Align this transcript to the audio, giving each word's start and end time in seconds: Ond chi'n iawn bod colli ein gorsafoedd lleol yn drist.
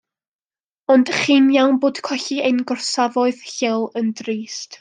Ond 0.93 1.11
chi'n 1.17 1.51
iawn 1.57 1.77
bod 1.85 2.01
colli 2.09 2.39
ein 2.49 2.65
gorsafoedd 2.73 3.47
lleol 3.59 3.89
yn 4.03 4.13
drist. 4.23 4.79